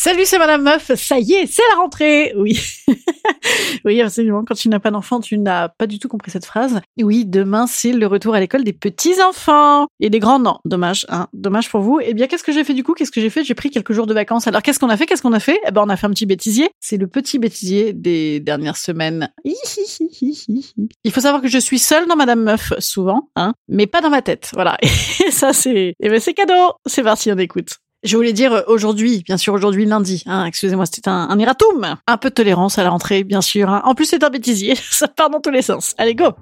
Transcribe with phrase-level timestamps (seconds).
[0.00, 0.94] Salut, c'est Madame Meuf.
[0.94, 2.32] Ça y est, c'est la rentrée.
[2.36, 2.56] Oui.
[3.84, 4.44] oui, absolument.
[4.46, 6.80] Quand tu n'as pas d'enfant, tu n'as pas du tout compris cette phrase.
[7.02, 9.88] Oui, demain, c'est le retour à l'école des petits-enfants.
[9.98, 10.58] Et des grands, non.
[10.64, 11.26] Dommage, hein.
[11.32, 11.98] Dommage pour vous.
[12.00, 12.94] Eh bien, qu'est-ce que j'ai fait du coup?
[12.94, 13.42] Qu'est-ce que j'ai fait?
[13.42, 14.46] J'ai pris quelques jours de vacances.
[14.46, 15.04] Alors, qu'est-ce qu'on a fait?
[15.04, 15.58] Qu'est-ce qu'on a fait?
[15.66, 16.70] Eh ben, on a fait un petit bêtisier.
[16.78, 19.32] C'est le petit bêtisier des dernières semaines.
[19.44, 23.52] Il faut savoir que je suis seule dans Madame Meuf, souvent, hein.
[23.66, 24.52] Mais pas dans ma tête.
[24.54, 24.78] Voilà.
[25.26, 26.74] Et ça, c'est, eh ben, c'est cadeau.
[26.86, 27.78] C'est parti, on écoute.
[28.04, 30.22] Je voulais dire euh, aujourd'hui, bien sûr aujourd'hui lundi.
[30.26, 31.96] Hein, Excusez-moi, c'était un, un erratum.
[32.06, 33.68] Un peu de tolérance à la rentrée, bien sûr.
[33.70, 33.82] hein.
[33.84, 35.94] En plus, c'est un bêtisier, ça part dans tous les sens.
[35.98, 36.26] Allez, go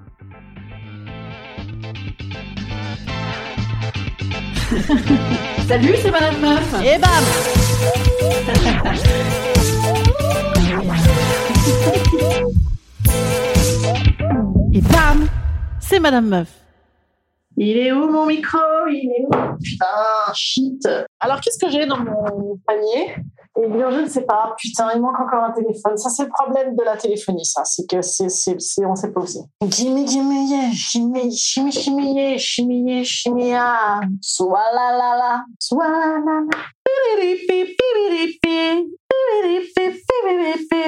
[5.69, 6.75] Salut, c'est Madame Meuf.
[6.85, 7.25] Et bam
[14.73, 15.27] Et bam
[15.81, 16.49] C'est Madame Meuf.
[17.57, 18.59] Il est où mon micro?
[18.89, 19.57] Il est où?
[19.63, 20.87] Putain, shit.
[21.21, 23.17] Alors qu'est-ce que j'ai dans mon panier?
[23.59, 24.55] Eh bien, je ne sais pas.
[24.59, 25.97] Putain, il manque encore un téléphone.
[25.97, 27.65] Ça, c'est le problème de la téléphonie, ça.
[27.65, 29.41] C'est que c'est, c'est, c'est, on sait pas où c'est.
[29.63, 31.15] Gimme, gimme, yeah, gimme.
[36.85, 40.85] Piripi, piripi, piripi, piripi.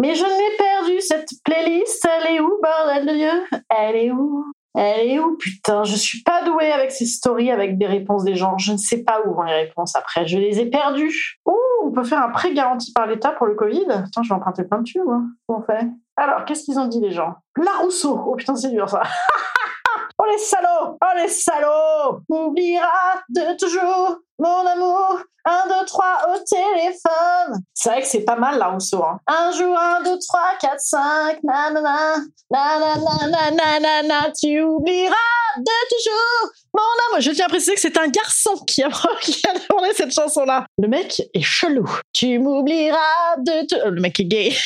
[0.00, 2.06] Mais je l'ai perdu, cette playlist.
[2.06, 3.60] Elle est où, bordel de Dieu?
[3.68, 4.44] Elle est où?
[4.74, 8.34] Elle est où Putain, je suis pas douée avec ces stories, avec des réponses des
[8.34, 8.56] gens.
[8.58, 10.26] Je ne sais pas où vont les réponses après.
[10.26, 11.38] Je les ai perdues.
[11.46, 13.86] Ouh, on peut faire un prêt garanti par l'État pour le Covid?
[14.04, 15.08] Putain, je vais emprunter plein de tubes.
[15.08, 15.26] Hein.
[15.46, 15.86] Comment on fait?
[16.16, 17.34] Alors, qu'est-ce qu'ils ont dit les gens?
[17.56, 18.18] La Rousseau.
[18.26, 19.02] Oh putain, c'est dur ça.
[20.18, 25.20] oh les salauds Oh les salauds Oubliera de toujours mon amour.
[25.44, 27.62] Un, deux, trois au téléphone.
[27.74, 29.02] C'est vrai que c'est pas mal la Rousseau.
[29.02, 29.18] Hein.
[29.26, 31.40] Un jour, un, deux, trois, quatre, cinq.
[31.42, 32.18] Nanana.
[32.48, 33.50] Nanana.
[33.50, 34.30] Nanana.
[34.40, 35.16] Tu oublieras
[35.58, 37.20] de toujours mon amour.
[37.20, 38.88] Je tiens à préciser que c'est un garçon qui a,
[39.20, 40.64] qui a demandé cette chanson-là.
[40.78, 41.88] Le mec est chelou.
[42.12, 43.90] Tu m'oublieras de tout.
[43.90, 44.56] Le mec est gay.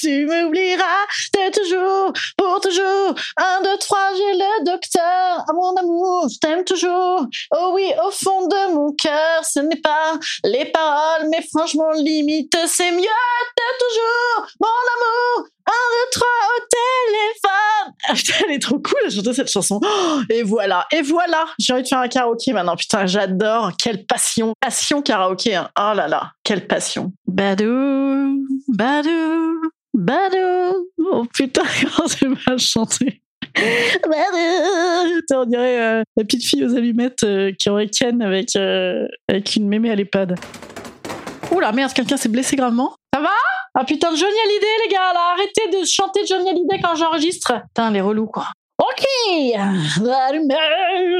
[0.00, 3.14] tu m'oublieras de toujours, pour toujours.
[3.36, 5.44] Un, deux, trois, j'ai le docteur.
[5.48, 7.24] Ah, mon amour, je t'aime toujours.
[7.56, 12.56] Oh oui, au fond de mon cœur, ce n'est pas les paroles, mais franchement, limite,
[12.66, 14.46] c'est mieux de toujours.
[14.60, 17.94] Mon amour, un, deux, trois, au téléphone.
[18.08, 19.80] Ah, elle est trop cool à chanter cette chanson.
[19.82, 21.46] Oh, et voilà, et voilà.
[21.58, 22.76] J'ai envie de faire un karaoké maintenant.
[22.76, 23.72] Putain, j'adore.
[23.78, 24.54] Quelle passion.
[24.60, 25.56] Passion karaoké.
[25.56, 25.70] Hein.
[25.78, 27.12] Oh là là, quelle passion.
[27.26, 29.60] Badou, badou,
[29.94, 30.88] badou.
[30.98, 33.22] Oh putain, comment c'est mal chanté.
[33.54, 35.14] Badou.
[35.20, 39.06] Putain, on dirait euh, la petite fille aux allumettes euh, qui aurait Ken avec, euh,
[39.28, 40.36] avec une mémé à l'EHPAD.
[41.52, 42.94] Oula, merde, quelqu'un s'est blessé gravement.
[43.14, 43.28] Ça va?
[43.74, 47.52] Ah putain Johnny Hallyday, les gars, là, arrêtez de chanter Johnny Hallyday quand j'enregistre.
[47.68, 48.46] Putain, les relous, quoi.
[48.80, 49.04] Ok,
[50.28, 50.54] allumer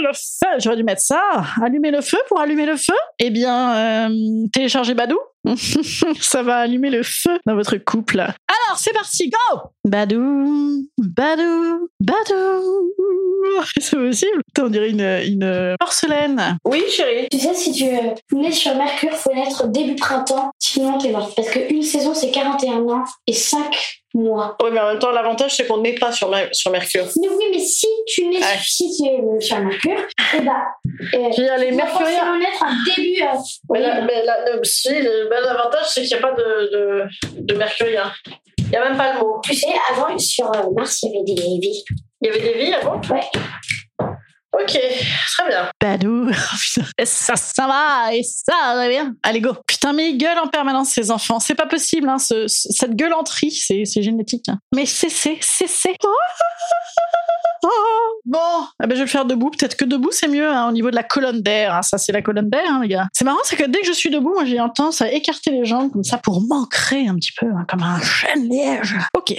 [0.01, 0.59] le feu.
[0.59, 1.21] J'aurais dû mettre ça.
[1.61, 2.95] Allumer le feu pour allumer le feu.
[3.19, 5.19] Eh bien, euh, téléchargez Badou.
[6.21, 8.21] ça va allumer le feu dans votre couple.
[8.21, 12.93] Alors, c'est parti, go Badou, Badou, Badou.
[13.81, 16.59] C'est possible On dirait une, une porcelaine.
[16.65, 17.29] Oui, chérie.
[17.31, 21.35] Tu sais, si tu euh, nais sur Mercure, faut naître début printemps, sinon t'es mort.
[21.35, 24.57] Parce qu'une saison, c'est 41 ans et 5 mois.
[24.63, 27.07] Oui, mais en même temps, l'avantage, c'est qu'on n'est pas sur, Mer- sur Mercure.
[27.21, 28.59] Mais oui, mais si tu nais Ouais.
[28.63, 30.01] si tu es euh, sur Mercure,
[30.37, 30.67] et bah.
[31.15, 32.19] Euh, Je veux dire, les tu vas Mercuriens.
[32.19, 33.23] forcément naître à début.
[33.23, 33.27] euh,
[33.71, 36.33] Mais, oui, la- mais la- le, si, le bel avantage, c'est qu'il n'y a pas
[36.35, 38.13] de, de, de mercurien.
[38.59, 39.41] Il n'y a même pas le mot.
[39.45, 41.85] Tu sais, avant, sur euh, Mars, il y avait des vies.
[42.21, 43.01] Il y avait des vies avant?
[43.11, 43.23] Ouais.
[44.61, 45.71] Ok, très bien.
[45.81, 46.27] Badou,
[46.61, 46.87] putain.
[47.05, 49.15] Ça, ça va, et ça va bien.
[49.23, 49.53] Allez, go.
[49.67, 51.39] Putain, mais ils gueulent en permanence, ces enfants.
[51.39, 54.47] C'est pas possible, hein, ce, ce- cette gueulanterie, c'est c'est génétique.
[54.49, 54.59] hein.
[54.75, 55.95] Mais cessez, cessez.
[58.25, 58.39] Bon,
[58.83, 59.51] eh ben, je vais le faire debout.
[59.51, 61.75] Peut-être que debout, c'est mieux hein, au niveau de la colonne d'air.
[61.75, 61.83] Hein.
[61.83, 63.09] Ça, c'est la colonne d'air, hein, les gars.
[63.13, 65.65] C'est marrant, c'est que dès que je suis debout, moi, j'ai tendance à écarter les
[65.65, 68.97] jambes comme ça pour m'ancrer un petit peu, comme un chêne liège.
[69.17, 69.33] Ok.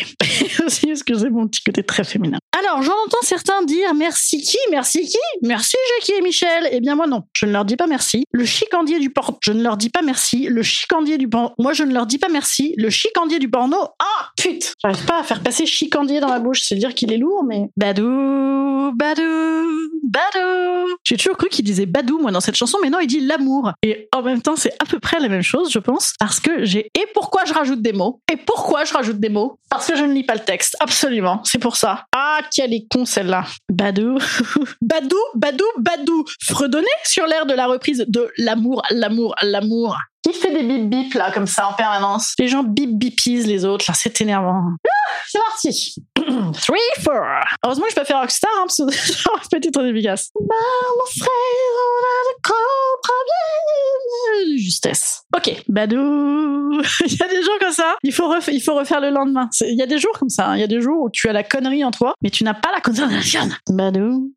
[0.90, 2.40] Excusez mon petit côté très féminin.
[2.58, 5.18] Alors, j'en entends certains dire merci qui Merci qui?
[5.44, 6.70] Merci Jackie et Michel.
[6.72, 7.24] Eh bien, moi, non.
[7.34, 8.26] Je ne leur dis pas merci.
[8.32, 10.48] Le chicandier du porno, je ne leur dis pas merci.
[10.48, 12.74] Le chicandier du porno, moi, je ne leur dis pas merci.
[12.78, 16.62] Le chicandier du porno, ah, putain J'arrive pas à faire passer chicandier dans ma bouche.
[16.62, 20.96] C'est dire qu'il est lourd, mais badou, badou, badou.
[21.04, 23.72] J'ai toujours cru qu'il disait badou, moi, dans cette chanson, mais non, il dit l'amour.
[23.82, 26.66] Et en même temps, c'est à peu près la même chose, je pense, parce que
[26.66, 26.92] j'ai.
[26.96, 28.22] Et pourquoi je rajoute des mots?
[28.32, 29.58] Et pourquoi je rajoute des mots?
[29.72, 30.76] Parce que je ne lis pas le texte.
[30.80, 31.42] Absolument.
[31.44, 32.06] C'est pour ça.
[32.16, 33.46] Ah, quelle est con celle-là.
[33.72, 34.20] Badou.
[34.82, 36.26] badou, badou, badou.
[36.44, 39.98] Fredonner sur l'air de la reprise de l'amour, l'amour, l'amour.
[40.32, 43.66] Qui fait des bip bip là comme ça en permanence Les gens bip bipisent les
[43.66, 44.64] autres là, c'est énervant.
[44.88, 45.96] Ah, c'est parti.
[46.62, 47.22] Three, four.
[47.64, 50.30] Heureusement que je peux faire Rockstar hein, parce que j'aurais peut être trop efficace.
[50.36, 50.56] Bah,
[50.98, 51.32] mon frère,
[51.76, 54.58] on a de gros problèmes.
[54.58, 55.24] Justesse.
[55.36, 56.82] Ok, badou.
[57.06, 57.96] il y a des jours comme ça.
[58.04, 59.50] Il faut, refaire, il faut refaire le lendemain.
[59.62, 60.50] Il y a des jours comme ça.
[60.50, 60.58] Hein.
[60.58, 62.54] Il y a des jours où tu as la connerie en toi, mais tu n'as
[62.54, 63.50] pas la concentration.
[63.70, 64.34] Badou.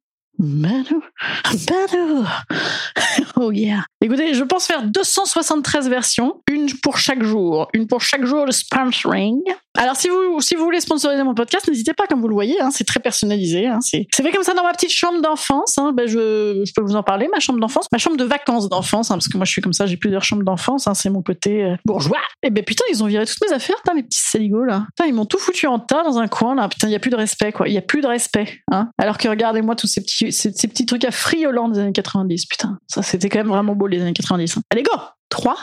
[3.36, 3.84] Oh yeah.
[4.00, 8.52] Écoutez, je pense faire 273 versions, une pour chaque jour, une pour chaque jour de
[8.52, 9.40] sponsoring.
[9.78, 12.60] Alors si vous si vous voulez sponsoriser mon podcast, n'hésitez pas, comme vous le voyez,
[12.60, 13.66] hein, c'est très personnalisé.
[13.66, 15.78] Hein, c'est fait comme ça dans ma petite chambre d'enfance.
[15.78, 18.68] Hein, ben je, je peux vous en parler, ma chambre d'enfance, ma chambre de vacances
[18.68, 20.88] d'enfance, hein, parce que moi je suis comme ça, j'ai plusieurs chambres d'enfance.
[20.94, 22.18] C'est mon côté euh, bourgeois.
[22.42, 24.86] Et eh ben putain, ils ont viré toutes mes affaires, putain, mes petits saligots là.
[24.94, 26.68] Putain, ils m'ont tout foutu en tas dans un coin là.
[26.68, 27.66] Putain, il y a plus de respect quoi.
[27.66, 28.60] Il y a plus de respect.
[28.98, 32.46] Alors que regardez-moi tous ces petits ces, petits trucs affriolants des années 90.
[32.46, 34.58] Putain, ça c'était quand même vraiment beau les années 90.
[34.58, 34.62] Hein.
[34.70, 34.96] Allez go
[35.30, 35.56] 3,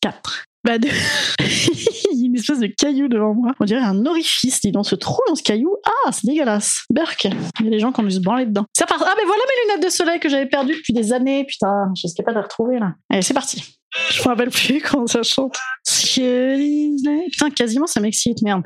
[0.00, 0.44] 4.
[0.64, 0.88] Bah, de...
[2.24, 3.52] une espèce de caillou devant moi.
[3.60, 5.76] On dirait un orifice, dis donc, ce trou dans ce caillou.
[5.84, 6.84] Ah, c'est dégueulasse.
[6.90, 7.28] Burk.
[7.60, 8.64] Il y a des gens qui ont dû se branler dedans.
[8.76, 9.02] Ça part...
[9.02, 11.44] Ah, mais voilà mes lunettes de soleil que j'avais perdues depuis des années.
[11.44, 12.94] Putain, je pas de les retrouver là.
[13.10, 13.78] Allez, c'est parti.
[14.10, 15.58] Je me rappelle plus quand ça chante.
[15.84, 18.62] Putain, quasiment ça m'excite, merde.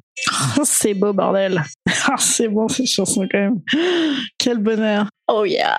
[0.58, 1.62] Oh, c'est beau, bordel.
[2.08, 3.60] Ah, c'est bon ces chansons quand même.
[4.38, 5.08] Quel bonheur.
[5.26, 5.76] Oh yeah.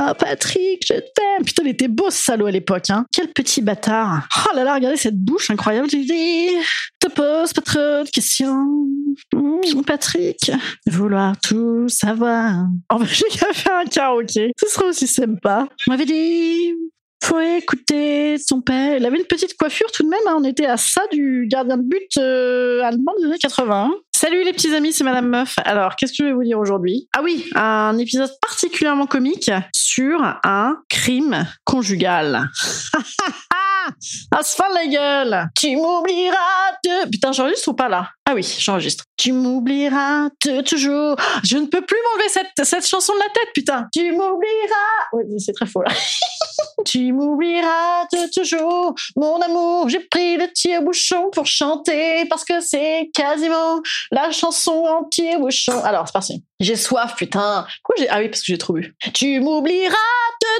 [0.00, 1.44] Ah, Patrick, je t'aime.
[1.44, 3.04] Putain, il était beau ce salaud à l'époque, hein.
[3.12, 4.28] Quel petit bâtard.
[4.46, 5.88] Oh là là, regardez cette bouche incroyable.
[5.90, 6.66] Je dis,
[7.00, 8.64] te pose pas trop de questions.
[9.34, 10.52] Mmh, Patrick,
[10.86, 12.66] vouloir tout savoir.
[12.92, 14.52] Oh, bah, j'ai qu'à faire un karaoké.
[14.56, 15.66] Ce sera aussi sympa.
[15.88, 16.74] On m'avait dit,
[17.20, 18.98] faut écouter son père.
[18.98, 20.20] Il avait une petite coiffure tout de même.
[20.28, 20.36] Hein.
[20.38, 23.90] On était à ça du gardien de but euh, allemand des années 80.
[24.20, 25.54] Salut les petits amis, c'est Madame Meuf.
[25.64, 27.08] Alors, qu'est-ce que je vais vous dire aujourd'hui?
[27.16, 32.48] Ah oui, un épisode particulièrement comique sur un crime conjugal.
[34.30, 36.36] Ah, se la gueule Tu m'oublieras
[36.84, 37.10] de...
[37.10, 38.10] Putain, j'enregistre ou pas là?
[38.30, 39.04] Ah oui, j'enregistre.
[39.16, 40.28] Tu m'oublieras
[40.66, 41.16] toujours.
[41.44, 43.86] Je ne peux plus m'enlever cette, cette chanson de la tête, putain.
[43.90, 45.08] Tu m'oublieras...
[45.14, 45.90] Oui, c'est très faux là.
[46.84, 49.88] tu m'oublieras toujours, mon amour.
[49.88, 53.80] J'ai pris le tire-bouchon pour chanter parce que c'est quasiment
[54.10, 55.82] la chanson en tire-bouchon.
[55.82, 56.44] Alors, c'est parti.
[56.60, 57.66] J'ai soif, putain.
[58.10, 58.94] Ah oui, parce que j'ai trop bu.
[59.14, 59.96] Tu m'oublieras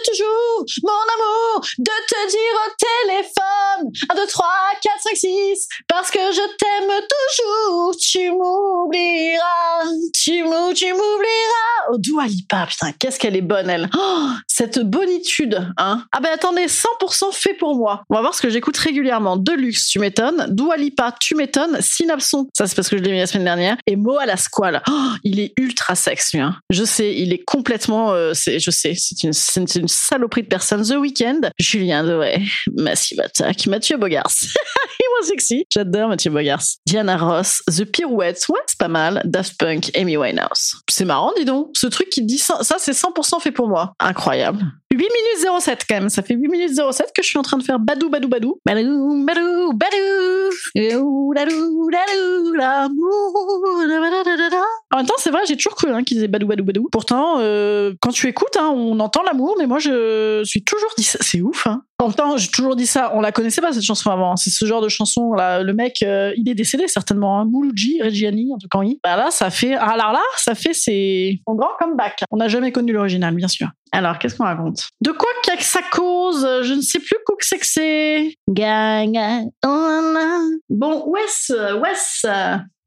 [0.05, 3.93] toujours, mon amour, de te dire au téléphone.
[4.11, 4.47] 1, 2, 3,
[4.82, 5.69] 4, 5, 6.
[5.88, 7.57] Parce que je t'aime toujours.
[8.00, 9.84] Tu m'oublieras.
[10.14, 11.69] Tu m'oublieras.
[11.90, 13.88] Oh, Dua Lipa, putain, qu'est-ce qu'elle est bonne, elle.
[13.96, 16.05] Oh, cette bonitude, hein.
[16.12, 18.02] Ah ben attendez, 100% fait pour moi.
[18.10, 19.36] On va voir ce que j'écoute régulièrement.
[19.36, 20.46] Deluxe, tu m'étonnes.
[20.50, 21.81] Dua Lipa, tu m'étonnes.
[21.81, 23.77] Synapson, ça c'est parce que je l'ai mis la semaine dernière.
[23.86, 24.82] Et Mo à la squale.
[24.88, 26.41] Oh, il est ultra sexe, lui.
[26.41, 26.56] Hein.
[26.70, 28.12] Je sais, il est complètement.
[28.12, 30.82] Euh, je sais, c'est une, c'est une saloperie de personne.
[30.82, 32.43] The Weeknd, Julien Doré,
[32.77, 34.27] Massive Attack, Mathieu Bogars.
[35.22, 35.67] sexy.
[35.72, 36.63] J'adore Mathieu Bogars.
[36.87, 39.22] Diana Ross, The Pirouette, ouais, c'est pas mal.
[39.25, 40.77] Daft Punk, Amy Winehouse.
[40.89, 41.70] C'est marrant, dis donc.
[41.75, 43.93] Ce truc qui dit ça, ça c'est 100% fait pour moi.
[43.98, 44.65] Incroyable.
[44.93, 46.08] 8 minutes 07 quand même.
[46.08, 48.60] Ça fait 8 minutes 07 que je suis en train de faire badou badou badou.
[48.65, 50.51] Badou badou badou.
[50.75, 51.34] Badou
[54.90, 56.88] En même temps, c'est vrai, j'ai toujours cru hein, qu'ils disaient badou badou badou.
[56.90, 61.04] Pourtant, euh, quand tu écoutes, hein, on entend l'amour, mais moi je suis toujours dit
[61.04, 61.18] ça.
[61.20, 61.66] C'est ouf.
[61.66, 61.82] Hein.
[62.16, 63.12] Temps, j'ai toujours dit ça.
[63.14, 64.36] On la connaissait pas cette chanson avant.
[64.36, 65.62] C'est ce genre de chanson là.
[65.62, 67.40] Le mec, euh, il est décédé certainement.
[67.40, 67.44] Hein.
[67.44, 68.78] Mouloudji, Reggiani, en tout cas.
[69.04, 69.74] Bah là, ça fait.
[69.74, 72.22] Alors là, ça fait c'est son grand comeback.
[72.30, 73.68] On n'a jamais connu l'original, bien sûr.
[73.92, 74.88] Alors, qu'est-ce qu'on raconte?
[75.00, 78.34] De quoi que ça cause Je ne sais plus quoi que c'est que c'est.
[80.70, 81.52] Bon, Wes,
[81.82, 82.26] Wes,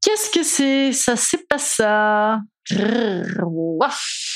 [0.02, 0.92] qu'est-ce que c'est?
[0.92, 2.38] Ça, c'est pas ça.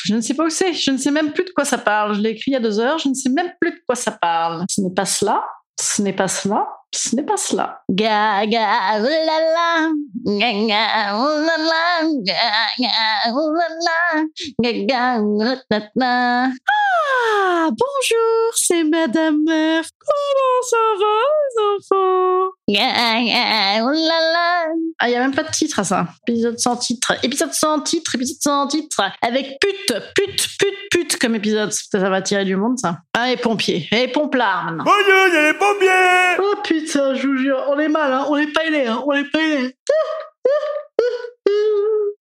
[0.04, 0.72] Je ne sais pas où c'est.
[0.72, 2.14] Je ne sais même plus de quoi ça parle.
[2.14, 2.98] Je l'ai écrit il y a deux heures.
[2.98, 4.64] Je ne sais même plus de quoi ça parle.
[4.70, 5.44] Ce n'est pas cela.
[5.80, 6.66] Ce n'est pas cela.
[6.94, 7.82] Ce n'est pas cela.
[16.68, 19.88] Ah, bonjour, c'est Madame Meuf.
[19.98, 22.50] Comment ça va, les enfants?
[24.98, 26.08] Ah, il n'y a même pas de titre à ça.
[26.26, 27.12] Épisode sans titre.
[27.22, 29.02] Épisode sans titre, épisode sans titre.
[29.20, 31.70] Avec pute, pute, pute, pute comme épisode.
[31.72, 32.98] Ça va tirer du monde, ça.
[33.14, 33.88] Ah, et pompiers.
[33.92, 34.84] Et pomplard, maintenant.
[34.86, 38.26] Oh, il y a les pompiers Oh putain, je vous jure, on est mal, hein.
[38.28, 39.02] on est pas ailés, hein.
[39.06, 39.76] on est pas ailés.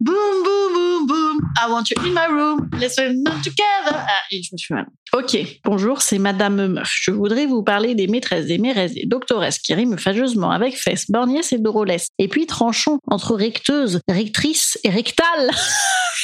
[0.05, 1.39] Boom, boom, boom, boom.
[1.57, 2.69] I want you in my room.
[2.79, 3.91] Let's run together.
[3.91, 4.85] Ah, et je me suis mal.
[5.13, 6.91] Ok, bonjour, c'est Madame Meuf.
[7.01, 11.09] Je voudrais vous parler des maîtresses, des mairesses, des doctoresses qui riment fageusement avec fesses,
[11.09, 12.09] borgnesse et drôlesse.
[12.19, 15.49] Et puis tranchons entre recteuse, rectrice et rectale.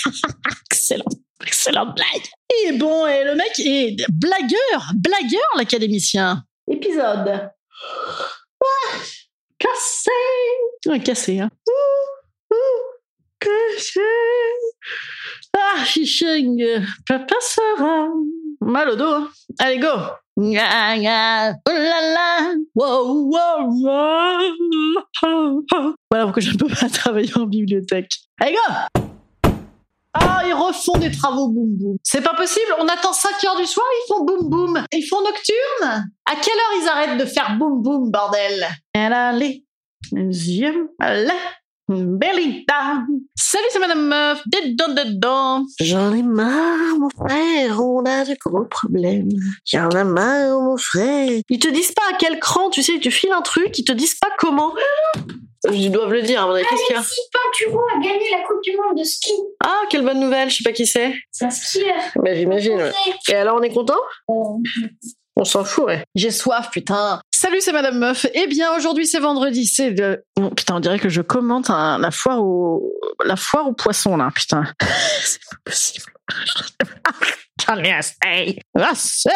[0.71, 1.05] Excellent.
[1.43, 2.27] Excellente blague.
[2.67, 6.43] Et bon, et le mec est blagueur, blagueur l'académicien.
[6.69, 7.49] Épisode.
[8.63, 8.97] Ah,
[9.57, 10.11] cassé.
[10.85, 11.49] Ouais, cassé, hein.
[11.67, 12.90] Ouh, ouh,
[13.75, 13.99] cassé.
[15.57, 18.07] Ah, chicheng, papa sera.
[18.61, 19.27] Mal au dos.
[19.59, 19.87] Allez, go.
[22.77, 24.41] Oh wow, wow.
[26.09, 28.11] Voilà pourquoi je ne peux pas travailler en bibliothèque.
[28.39, 28.59] Allez, go.
[30.13, 31.97] Ah, ils refont des travaux boum boum.
[32.03, 34.85] C'est pas possible, on attend 5 heures du soir, ils font boum boum.
[34.91, 38.67] Ils font nocturne À quelle heure ils arrêtent de faire boum boum, bordel?
[38.93, 39.63] Allez,
[40.11, 41.31] yeux, allez,
[41.91, 43.03] Belinda.
[43.35, 44.41] Salut, c'est Madame Meuf.
[44.47, 45.65] Dedans, dedans.
[45.79, 49.29] J'en ai marre, mon frère, on a de gros problèmes.
[49.65, 51.41] J'en ai marre, mon frère.
[51.49, 53.91] Ils te disent pas à quel cran, tu sais, tu files un truc, ils te
[53.91, 54.73] disent pas comment.
[55.71, 56.65] Ils doivent le dire, à mon avis.
[56.67, 59.31] Qu'est-ce qu'il y a Alexis Pinturo a gagné la Coupe du Monde de ski.
[59.63, 61.13] Ah, quelle bonne nouvelle, je sais pas qui c'est.
[61.31, 61.95] C'est un skieur.
[62.15, 62.91] Bah, j'imagine, ouais.
[63.29, 63.99] Et alors, on est content?
[64.29, 64.33] Euh,
[65.37, 66.03] On s'en fout, ouais.
[66.13, 67.21] J'ai soif, putain.
[67.33, 68.25] Salut, c'est Madame Meuf.
[68.33, 69.65] Eh bien, aujourd'hui, c'est vendredi.
[69.65, 70.23] C'est le.
[70.39, 72.93] Oh, putain, on dirait que je commente un- la foire au
[73.25, 74.29] la foire aux poissons là.
[74.35, 74.65] Putain,
[75.23, 76.05] c'est pas possible.
[77.67, 78.59] J'en ai assez.
[78.75, 79.29] Assez.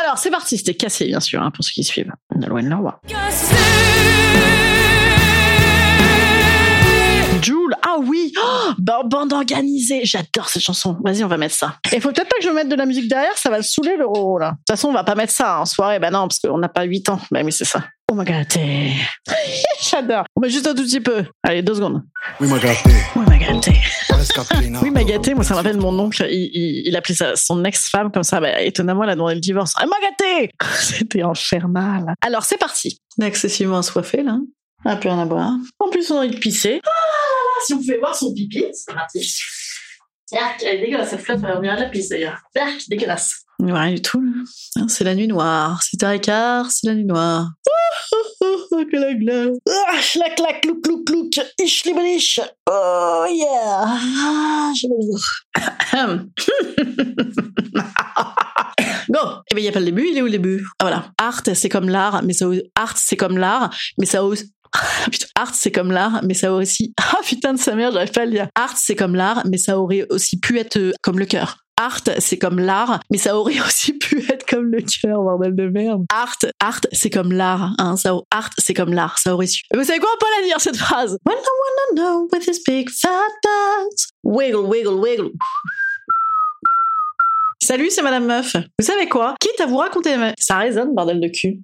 [0.00, 0.56] Alors, c'est parti.
[0.56, 2.12] C'était cassé, bien sûr, hein, pour ceux qui suivent.
[2.34, 2.98] Nolwenn Leroy.
[3.06, 3.16] Jules,
[8.36, 10.96] oui, oh, ba- bande organisée, j'adore cette chanson.
[11.04, 11.76] Vas-y, on va mettre ça.
[11.92, 13.96] Il faut peut-être pas que je mette de la musique derrière, ça va le saouler
[13.96, 14.50] le roro là.
[14.50, 16.68] De toute façon, on va pas mettre ça en soirée, bah non, parce qu'on n'a
[16.68, 17.20] pas 8 ans.
[17.30, 17.84] Bah oui, c'est ça.
[18.10, 18.92] Oh my god, t'es-
[19.90, 20.24] j'adore.
[20.34, 21.24] On met juste un tout petit peu.
[21.44, 22.02] Allez, deux secondes.
[22.40, 22.90] Oui, m'a gâté.
[23.16, 23.76] My god, t'es-
[24.08, 24.80] Presque Caterina.
[24.82, 28.10] Oui, Magaté, moi ça me rappelle mon oncle, il, il, il appelait sa, son ex-femme
[28.10, 29.72] comme ça, bah, étonnamment elle a demandé le divorce.
[29.76, 32.14] Ah, Magaté C'était infernal.
[32.20, 32.98] Alors c'est parti.
[33.18, 34.36] On est excessivement assoiffé là.
[34.84, 35.52] Ah, plus rien à boire.
[35.78, 36.80] En plus on a envie de pisser.
[36.84, 36.90] Ah
[37.66, 39.20] si on pouvait voir son pipi, c'est parti.
[40.32, 42.38] Yark, elle est dégueulasse, cette flotte, on la pisse d'ailleurs.
[42.54, 43.42] Yark, dégueulasse.
[43.58, 44.30] Ouais, rien du tout là.
[44.76, 45.80] Hein, C'est la nuit noire.
[45.82, 47.50] C'est un écart, c'est la nuit noire.
[47.68, 47.72] Oh,
[48.12, 49.58] oh, oh, oh, que la glace.
[49.68, 51.38] Ah, la clac, louk, louk, louk.
[51.58, 52.40] Ich liebe dich.
[52.70, 53.84] Oh yeah.
[53.86, 54.88] Ah, j'ai.
[59.10, 59.18] Go.
[59.50, 60.64] Eh ben, il n'y a pas le début, il est où le début?
[60.78, 61.10] Ah, voilà.
[61.18, 64.44] Art, c'est comme l'art, mais ça, art, c'est comme l'art, mais ça ose,
[65.34, 68.22] Art, c'est comme l'art, mais ça aurait aussi, ah, putain de sa mère, j'arrive pas
[68.22, 68.48] à le dire.
[68.54, 71.58] Art, c'est comme l'art, mais ça aurait aussi pu être euh, comme le cœur.
[71.76, 75.68] Art, c'est comme l'art, mais ça aurait aussi pu être comme le cœur, bordel de
[75.68, 76.04] merde.
[76.12, 79.62] Art, art, c'est comme l'art, hein, ça, art, c'est comme l'art, ça aurait su.
[79.74, 81.16] Vous savez quoi, on peut la dire, cette phrase?
[81.26, 82.26] I wanna.
[84.24, 85.30] Wiggle, wiggle, wiggle.
[87.62, 88.56] Salut, c'est Madame Meuf.
[88.78, 89.34] Vous savez quoi?
[89.38, 90.16] Quitte à vous raconter...
[90.38, 91.60] Ça résonne, bordel de cul.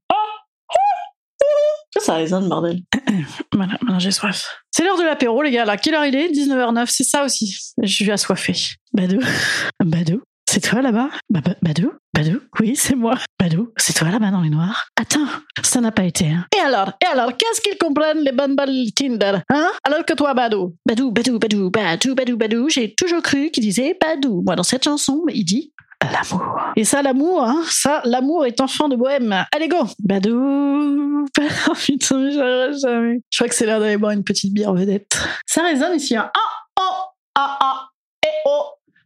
[1.99, 2.81] Ça, résonne, bordel.
[3.55, 4.59] voilà, j'ai soif.
[4.71, 5.64] C'est l'heure de l'apéro, les gars.
[5.64, 7.57] Là, quelle heure il est 19h09, c'est ça aussi.
[7.83, 8.52] Je suis assoiffé.
[8.93, 9.19] Badou
[9.85, 11.09] Badou C'est toi là-bas?
[11.31, 11.93] Ba- ba- Badou?
[12.14, 12.40] Badou?
[12.61, 13.14] Oui, c'est moi.
[13.40, 15.26] Badou C'est toi là-bas dans les noirs Attends,
[15.62, 16.26] ça n'a pas été.
[16.26, 16.45] Hein.
[16.57, 16.93] Et alors?
[17.02, 18.55] Et alors Qu'est-ce qu'ils comprennent, les balles
[18.95, 19.71] Tinder Hein?
[19.85, 20.76] Alors que toi, Badou?
[20.87, 24.43] Badou, Badou, Badou, Badou, Badou, Badou, j'ai toujours cru qu'il disait Badou.
[24.45, 26.60] Moi, dans cette chanson, il dit L'amour.
[26.76, 29.46] Et ça, l'amour, hein, ça, l'amour est enfant de bohème.
[29.52, 31.26] Allez, go Badou
[31.68, 33.20] Oh putain, arriverai jamais.
[33.30, 35.18] Je crois que c'est l'heure d'aller boire une petite bière vedette.
[35.46, 36.30] Ça résonne ici, hein.
[36.34, 37.88] Ah, oh, ah, ah,
[38.24, 38.62] et oh.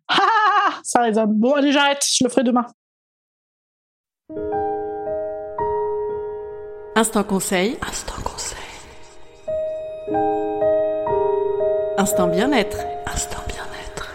[0.09, 1.32] Ah, ah, ah, ça résonne.
[1.32, 2.66] Bon, allez, j'arrête, je le ferai demain.
[6.97, 7.78] Instant conseil.
[7.88, 8.59] Instant conseil.
[11.97, 12.78] Instant bien-être.
[13.06, 14.12] Instant bien-être.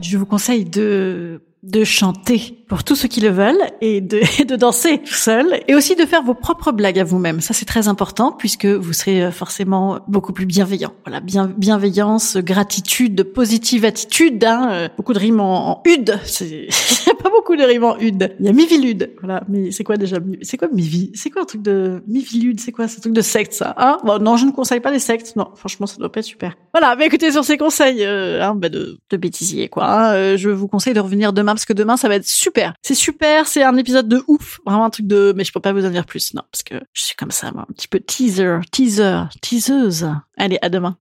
[0.00, 4.56] Je vous conseille de de chanter pour tous ceux qui le veulent et de, de
[4.56, 7.40] danser seul et aussi de faire vos propres blagues à vous-même.
[7.40, 10.92] Ça, c'est très important puisque vous serez euh, forcément beaucoup plus bienveillant.
[11.04, 14.44] Voilà, bien, bienveillance, gratitude, positive attitude.
[14.44, 16.18] Hein, euh, beaucoup de rimes en, en ude.
[16.40, 18.34] Il n'y a pas beaucoup de rimes en ude.
[18.40, 19.12] Il y a mivilude.
[19.20, 22.60] Voilà, mais c'est quoi déjà C'est quoi mivi C'est quoi un truc de mivilude?
[22.60, 23.98] C'est quoi ce truc de secte ça hein?
[24.04, 25.36] Bon, non, je ne conseille pas les sectes.
[25.36, 26.56] Non, franchement, ça doit pas être super.
[26.72, 29.84] Voilà, mais écoutez sur ces conseils euh, hein, bah de, de bêtisier quoi.
[29.84, 32.74] Hein, je vous conseille de revenir demain parce que demain ça va être super.
[32.82, 35.72] C'est super, c'est un épisode de ouf, vraiment un truc de mais je peux pas
[35.72, 38.00] vous en dire plus non parce que je suis comme ça moi, un petit peu
[38.00, 40.08] teaser, teaser, teaseuse.
[40.36, 40.96] Allez, à demain.